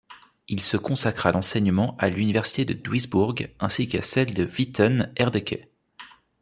Il 0.47 0.61
se 0.61 0.77
consacre 0.77 1.27
à 1.27 1.31
l'enseignement 1.31 1.95
à 1.99 2.09
l'université 2.09 2.65
de 2.65 2.73
Duisburg 2.73 3.51
ainsi 3.59 3.87
que 3.87 4.01
celle 4.01 4.33
de 4.33 4.45
Witten-Herdecke. 4.47 5.67